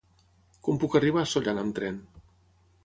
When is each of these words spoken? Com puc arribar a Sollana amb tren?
Com 0.67 0.79
puc 0.83 0.97
arribar 1.01 1.21
a 1.25 1.31
Sollana 1.35 1.67
amb 1.67 1.77
tren? 1.81 2.03